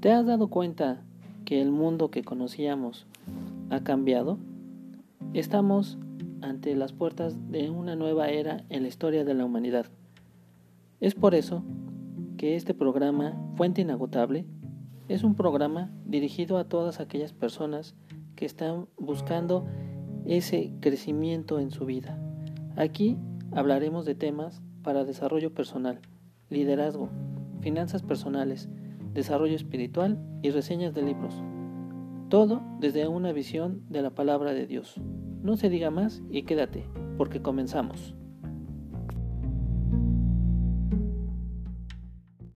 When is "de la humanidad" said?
9.26-9.84